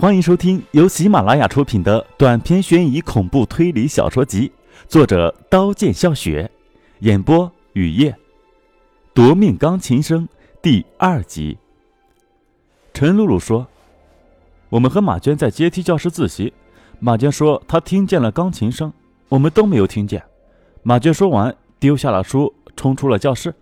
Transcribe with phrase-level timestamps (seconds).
[0.00, 4.50] 欢迎收听由喜马拉雅出品的短篇悬疑恐怖推理小说集，
[4.88, 6.50] 作者刀剑笑雪，
[7.00, 8.16] 演播雨夜，
[9.12, 10.26] 夺命钢琴声
[10.62, 11.58] 第二集。
[12.94, 13.66] 陈露露说
[14.70, 16.54] ：“我们和马娟在阶梯教室自习，
[16.98, 18.90] 马娟说她听见了钢琴声，
[19.28, 20.24] 我们都没有听见。”
[20.82, 23.54] 马娟说完，丢下了书，冲出了教室。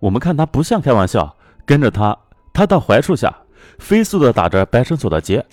[0.00, 2.18] 我们看她不像开玩笑，跟着她，
[2.52, 3.32] 她到槐树下。
[3.78, 5.44] 飞速地打着白绳索的结，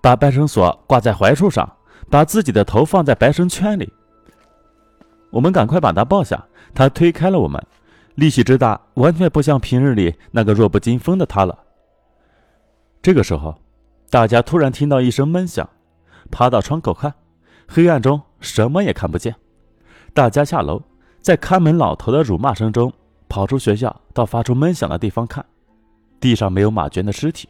[0.00, 1.70] 把白绳索挂在槐树上，
[2.08, 3.92] 把自己的头放在白绳圈里。
[5.30, 6.44] 我们赶快把他抱下，
[6.74, 7.64] 他推开了我们，
[8.16, 11.56] 力气之大，完全不像平日里那个弱不禁风的他了。
[13.00, 13.56] 这个时候，
[14.10, 15.68] 大家突然听到一声闷响，
[16.30, 17.14] 爬到窗口看，
[17.68, 19.34] 黑暗中什么也看不见。
[20.12, 20.82] 大家下楼，
[21.20, 22.92] 在看门老头的辱骂声中
[23.28, 25.44] 跑出学校，到发出闷响的地方看，
[26.18, 27.48] 地上没有马娟的尸体。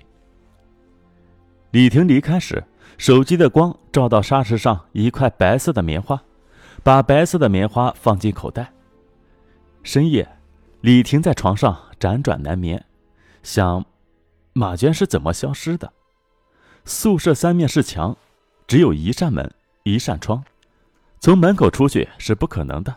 [1.70, 2.64] 李婷离开时，
[2.98, 6.20] 手机的光照到沙石上一块白色的棉花，
[6.82, 8.72] 把白色的棉花放进口袋。
[9.84, 10.28] 深夜，
[10.80, 12.84] 李婷在床上辗转难眠，
[13.44, 13.84] 想：
[14.52, 15.92] 马娟是怎么消失的？
[16.84, 18.16] 宿舍三面是墙，
[18.66, 19.48] 只有一扇门，
[19.84, 20.42] 一扇窗，
[21.20, 22.96] 从门口出去是不可能的。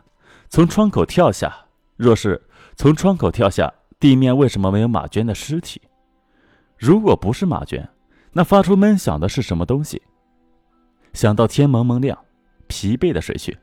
[0.49, 2.41] 从窗口跳下，若是
[2.75, 5.79] 从窗口跳下，地面为什么没有马娟的尸体？
[6.75, 7.87] 如果不是马娟？
[8.33, 10.01] 那发出闷响的是什么东西？
[11.13, 12.17] 想到天蒙蒙亮，
[12.67, 13.57] 疲惫的睡去。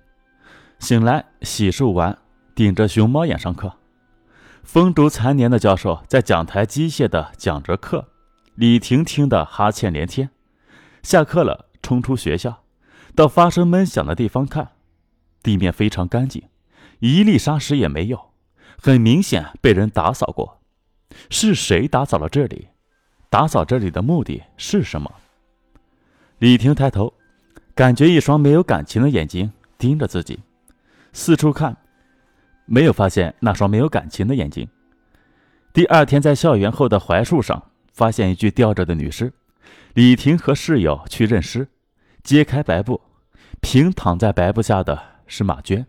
[0.78, 2.16] 醒来洗漱完，
[2.54, 3.72] 顶着熊猫眼上课。
[4.62, 8.08] 风烛残年的教授在讲台机械的讲着课，
[8.54, 10.30] 李婷听得哈欠连天。
[11.02, 12.62] 下课了，冲出学校，
[13.16, 14.72] 到发生闷响的地方看，
[15.42, 16.44] 地面非常干净，
[17.00, 18.30] 一粒沙石也没有，
[18.80, 20.60] 很明显被人打扫过。
[21.28, 22.68] 是谁打扫了这里？
[23.30, 25.08] 打扫这里的目的是什么？
[26.40, 27.14] 李婷抬头，
[27.76, 30.40] 感觉一双没有感情的眼睛盯着自己，
[31.12, 31.76] 四处看，
[32.66, 34.68] 没有发现那双没有感情的眼睛。
[35.72, 39.32] 第二天在校园后的槐树上发现一具吊着的女尸，
[39.94, 41.68] 李婷和室友去认尸，
[42.24, 43.00] 揭开白布，
[43.60, 45.86] 平躺在白布下的是马娟。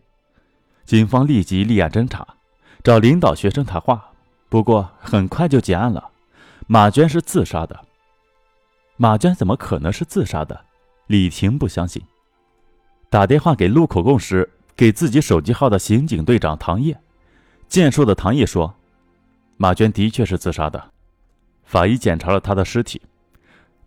[0.86, 2.36] 警方立即立案侦查，
[2.84, 4.12] 找领导学生谈话，
[4.48, 6.11] 不过很快就结案了。
[6.68, 7.80] 马娟是自杀的。
[8.98, 10.60] 马娟怎么可能是自杀的？
[11.08, 12.02] 李婷不相信。
[13.10, 16.98] 打电话给录口供时，给自己手机号的刑警队长唐烨，
[17.68, 18.74] 健硕的唐烨说
[19.58, 20.92] ：“马娟的确是自杀的。
[21.66, 23.02] 法医检查了她的尸体，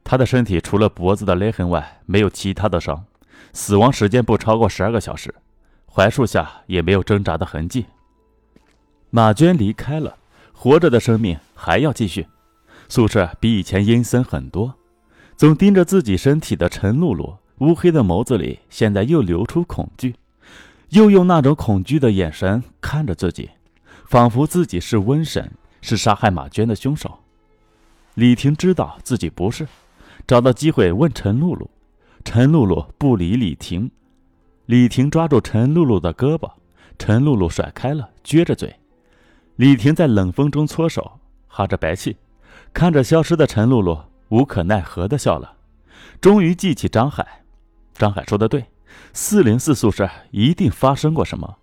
[0.02, 3.04] 她的身体除了脖子的勒痕外，没有其他的伤，
[3.52, 5.34] 死亡时间不超过十二个小时，
[5.86, 7.86] 槐树下也没有挣扎的痕迹。
[9.10, 10.18] 马娟离开了，
[10.52, 12.26] 活着的生命还要继续。”
[12.88, 14.74] 宿舍比以前阴森很多，
[15.36, 20.14] 总盯着自己身体的陈露露，乌黑的眸子里现在又流出恐惧，
[20.90, 23.50] 又用那种恐惧的眼神看着自己，
[24.06, 25.50] 仿佛自己是瘟神，
[25.80, 27.20] 是杀害马娟的凶手。
[28.14, 29.66] 李婷知道自己不是，
[30.26, 31.68] 找到机会问陈露露，
[32.24, 33.90] 陈露露不理李婷，
[34.66, 36.52] 李婷抓住陈露露的胳膊，
[36.98, 38.76] 陈露露甩开了，撅着嘴，
[39.56, 41.18] 李婷在冷风中搓手，
[41.48, 42.16] 哈着白气。
[42.74, 43.96] 看着消失的陈露露，
[44.30, 45.56] 无可奈何的笑了。
[46.20, 47.44] 终于记起张海，
[47.94, 48.66] 张海说的对，
[49.12, 51.58] 四零四宿舍一定发生过什么。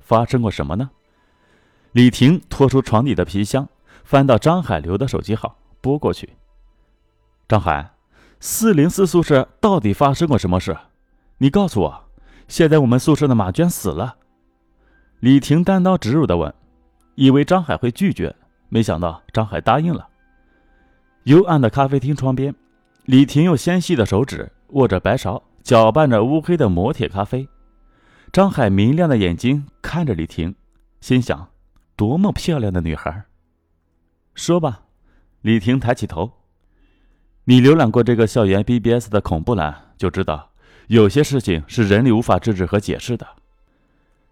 [0.00, 0.90] 发生过什么呢？
[1.92, 3.68] 李婷拖出床底的皮箱，
[4.04, 6.30] 翻到张海留的手机号，拨过去。
[7.48, 7.92] 张海，
[8.40, 10.76] 四零四宿舍到底发生过什么事？
[11.38, 12.02] 你告诉我。
[12.48, 14.16] 现在我们宿舍的马娟死了。
[15.20, 16.52] 李婷单刀直入的问，
[17.14, 18.34] 以为张海会拒绝，
[18.68, 20.08] 没想到张海答应了。
[21.26, 22.54] 幽暗的咖啡厅窗边，
[23.04, 27.48] 李婷用纤细的手指握着白勺，搅拌着乌黑的磨铁咖啡。
[28.32, 30.54] 张海明亮的眼睛看着李婷，
[31.00, 31.48] 心想：
[31.96, 33.24] 多么漂亮的女孩。
[34.36, 34.82] 说吧，
[35.40, 36.30] 李婷抬起头。
[37.42, 40.52] 你浏览过这个校园 BBS 的恐怖栏，就知道
[40.86, 43.26] 有些事情是人力无法制止和解释的。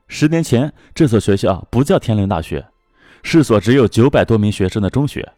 [0.07, 2.65] 十年前，这所学校不叫天灵大学，
[3.25, 5.33] 是所只有九百多名学生的中学。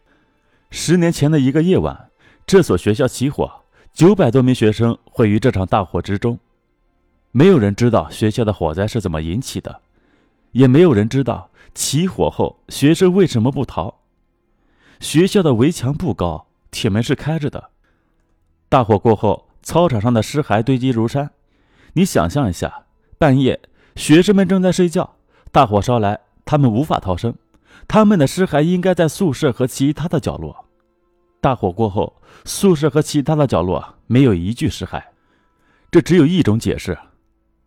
[0.71, 2.11] 十年前的一个夜晚，
[2.47, 3.51] 这所学校起火，
[3.93, 6.39] 九百多名学生毁于这场大火之中。
[7.31, 9.81] 没有人知道学校的火灾是怎么引起的，
[10.53, 14.01] 也没有人知道起火后学生为什么不逃。
[15.01, 17.71] 学校的围墙不高，铁门是开着的。
[18.69, 21.31] 大火过后，操场上的尸骸堆积如山。
[21.93, 22.87] 你想象一下，
[23.19, 23.61] 半夜
[23.95, 25.17] 学生们正在睡觉，
[25.53, 27.35] 大火烧来，他们无法逃生。
[27.89, 30.65] 他们的尸骸应该在宿舍和其他的角落。
[31.41, 35.03] 大火过后，宿舍和其他的角落没有一具尸骸，
[35.91, 36.99] 这只有一种解释：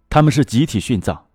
[0.10, 1.26] 他们是集体殉葬。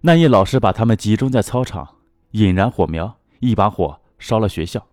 [0.00, 1.88] 那夜，老师把他们集中在操场，
[2.32, 4.84] 引燃火苗，一把火烧了学校。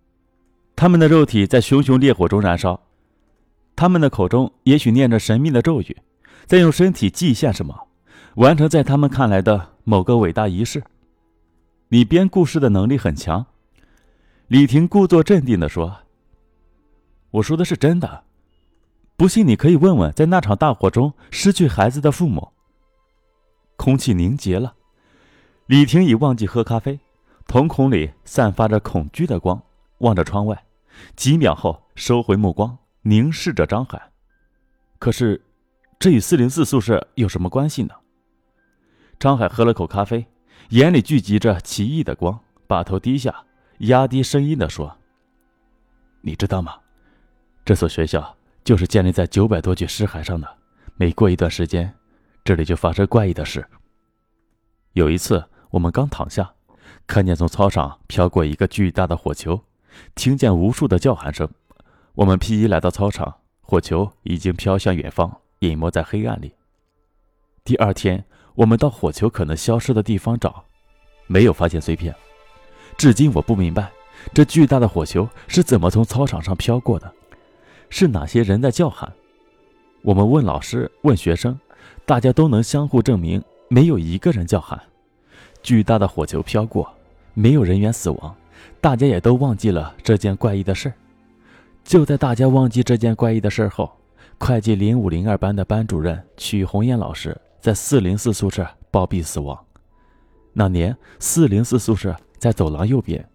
[0.76, 2.80] 他们的肉体在熊熊烈火中燃烧，
[3.74, 5.96] 他们的口中也许念着神秘的咒语，
[6.46, 7.88] 在用身体祭献什么，
[8.36, 10.82] 完成在他们看来的某个伟大仪式。
[11.94, 13.46] 你编故事的能力很强，
[14.48, 15.98] 李婷故作镇定地说
[17.30, 18.24] ：“我说的是真的，
[19.16, 22.48] 不信你可以问问在那场大火中失去孩子的父母。”
[23.78, 24.74] 空气凝结了，
[25.66, 26.98] 李婷已忘记喝咖啡，
[27.46, 29.62] 瞳孔里散发着恐惧的光。
[29.98, 30.64] 望着窗外，
[31.14, 34.10] 几秒后收回目光，凝视着张海。
[34.98, 35.40] 可是，
[36.00, 37.94] 这与四零四宿舍有什么关系呢？
[39.20, 40.26] 张海喝了口咖啡，
[40.70, 43.44] 眼里聚集着奇异的光，把头低下，
[43.80, 44.96] 压低声音地说
[46.22, 46.78] ：“你知道吗？
[47.64, 50.48] 这所学校就是建立在九百多具尸骸上的。
[50.96, 51.94] 每过一段时间，
[52.44, 53.66] 这里就发生怪异的事。
[54.92, 56.54] 有一次，我们刚躺下，
[57.06, 59.64] 看见从操场飘过一个巨大的火球。”
[60.16, 61.48] 听见无数的叫喊声，
[62.14, 66.52] 我们披衣来到操场，火球已经飘向远方，隐没在黑暗里。
[67.62, 68.24] 第二天，
[68.54, 70.64] 我们到火球可能消失的地方找，
[71.26, 72.14] 没有发现碎片。
[72.96, 73.90] 至今我不明白，
[74.32, 77.12] 这巨大的火球是怎么从操场上飘过的，
[77.90, 79.12] 是哪些人在叫喊？
[80.02, 81.58] 我们问老师，问学生，
[82.06, 84.80] 大家都能相互证明，没有一个人叫喊。
[85.62, 86.92] 巨大的火球飘过，
[87.32, 88.36] 没有人员死亡。
[88.80, 90.92] 大家也都忘记了这件怪异的事
[91.82, 93.90] 就在大家忘记这件怪异的事后，
[94.38, 99.58] 会计零五零二班的班主任曲红艳老师在四零四宿舍暴毙死亡。
[100.52, 103.26] 那年，四零四宿舍在走廊右边，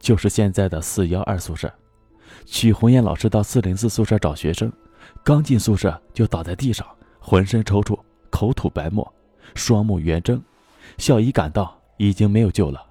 [0.00, 1.72] 就是现在的四幺二宿舍。
[2.44, 4.72] 曲红艳老师到四零四宿舍找学生，
[5.22, 6.84] 刚进宿舍就倒在地上，
[7.20, 7.96] 浑身抽搐，
[8.28, 9.08] 口吐白沫，
[9.54, 10.42] 双目圆睁。
[10.98, 12.84] 校医赶到，已经没有救了。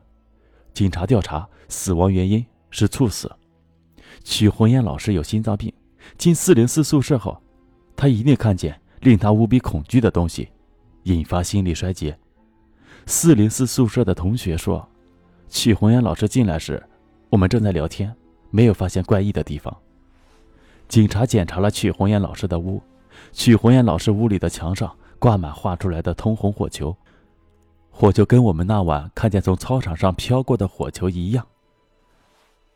[0.74, 3.30] 警察调查死亡原因是猝死。
[4.24, 5.74] 曲红艳老师有心脏病，
[6.18, 7.38] 进四零四宿舍后，
[7.98, 10.48] 他一定看见令他无比恐惧的东西，
[11.14, 12.18] 引发心力衰竭。
[13.06, 14.88] 四零四宿舍的同学说，
[15.48, 16.82] 曲红艳老师进来时，
[17.30, 18.14] 我们正在聊天，
[18.52, 19.76] 没有发现怪异的地方。
[20.88, 22.82] 警察检查了曲红艳老师的屋，
[23.32, 26.96] 曲红艳老师屋里的墙上挂满画出来的通红火球。
[27.92, 31.46] 火球跟我们那晚看见从操场上飘过的火球一样。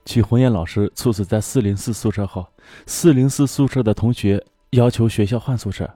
[0.06, 2.46] 曲红艳老师猝死在四零四宿舍后，
[2.86, 5.90] 四零四宿舍的同学要求学校换宿舍，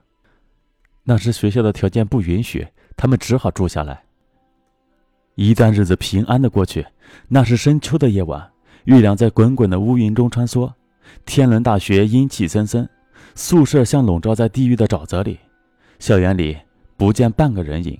[1.08, 4.02] 那时学校的条件不允许，他们只好住下来。
[5.36, 6.86] 一段日子平安的过去，
[7.28, 8.46] 那是深秋的夜晚，
[8.84, 10.70] 月亮在滚滚的乌云中穿梭，
[11.24, 12.86] 天伦大学阴气森森，
[13.34, 15.38] 宿舍像笼罩在地狱的沼泽里，
[15.98, 16.54] 校园里
[16.98, 17.98] 不见半个人影。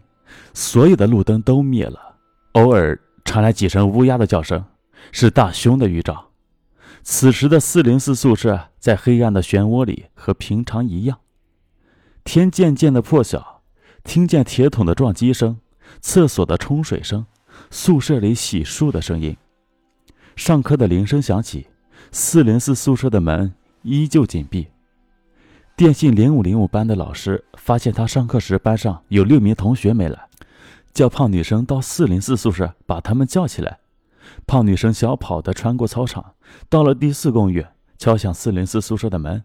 [0.52, 1.98] 所有的路灯都灭了，
[2.52, 4.62] 偶尔传来几声乌鸦的叫声，
[5.12, 6.28] 是大凶的预兆。
[7.02, 11.18] 此时的四零四宿舍在黑暗的漩涡里，和平常一样。
[12.28, 13.62] 天渐渐的破晓，
[14.04, 15.58] 听见铁桶的撞击声，
[16.02, 17.24] 厕所的冲水声，
[17.70, 19.34] 宿舍里洗漱的声音。
[20.36, 21.66] 上课的铃声响起，
[22.12, 24.68] 四零四宿舍的门依旧紧闭。
[25.74, 30.28] 电信零五零五班的老师发现他上课时班上有六名同学没来，
[30.92, 33.78] 叫胖女生到四零四宿舍把他们叫起来。
[34.46, 36.34] 胖女生小跑的穿过操场，
[36.68, 37.64] 到了第四公寓，
[37.96, 39.42] 敲响四零四宿舍的门，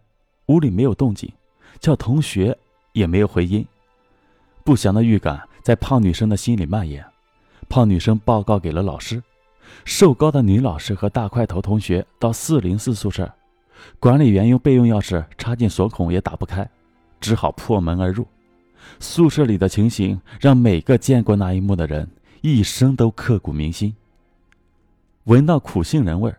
[0.47, 1.31] 屋里没有动静，
[1.79, 2.57] 叫同学
[2.93, 3.65] 也没有回音。
[4.63, 7.05] 不祥的预感在胖女生的心里蔓延，
[7.67, 9.21] 胖女生报告给了老师。
[9.85, 13.31] 瘦高的女老师和大块头同学到四零四宿舍。
[13.99, 16.69] 管理员用备用钥匙插进锁孔也打不开，
[17.19, 18.25] 只好破门而入。
[18.99, 22.07] 宿舍里的情形让每个见过那一幕的人
[22.41, 23.93] 一生都刻骨铭心。
[25.25, 26.37] 闻到苦杏仁味儿，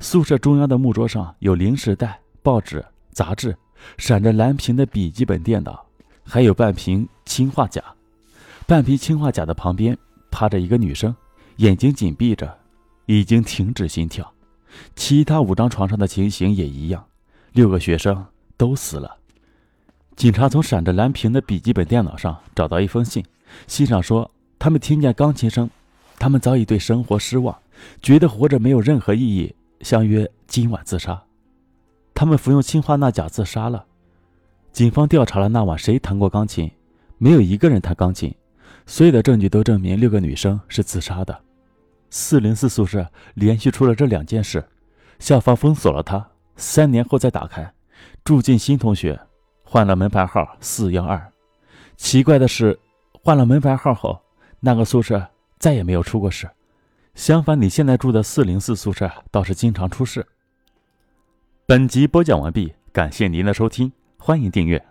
[0.00, 3.56] 宿舍中央的木桌上有零食袋、报纸、杂志，
[3.96, 5.84] 闪着蓝屏的笔记本电脑，
[6.28, 7.82] 还有半瓶氰化钾。
[8.66, 9.96] 半瓶氰化钾的旁边
[10.30, 11.14] 趴着一个女生，
[11.56, 12.58] 眼睛紧闭着，
[13.06, 14.30] 已经停止心跳。
[14.94, 17.02] 其他五张床上的情形也一样，
[17.52, 18.26] 六个学生
[18.58, 19.16] 都死了。
[20.14, 23.24] 警察从闪着蓝屏的笔记本电脑上找到一封信，
[23.66, 25.70] 信上说他们听见钢琴声，
[26.18, 27.56] 他们早已对生活失望，
[28.02, 31.22] 觉得活着没有任何意义，相约今晚自杀。
[32.12, 33.86] 他们服用氰化钠钾自杀了。
[34.72, 36.70] 警方调查了那晚谁弹过钢琴，
[37.18, 38.34] 没有一个人弹钢琴，
[38.86, 41.38] 所有的证据都证明六个女生是自杀的。
[42.10, 44.64] 四零四宿舍连续出了这两件事，
[45.18, 47.72] 校方封锁了他，三年后再打开，
[48.24, 49.18] 住进新同学
[49.62, 51.20] 换了门牌号四幺二。
[51.96, 52.78] 奇怪的是，
[53.12, 54.20] 换了门牌号后，
[54.60, 55.26] 那个宿舍
[55.58, 56.48] 再也没有出过事。
[57.14, 60.24] 相反，你现在住的四零四宿舍倒是经常出事。
[61.66, 64.87] 本集播讲完毕，感谢您的收听，欢迎订阅。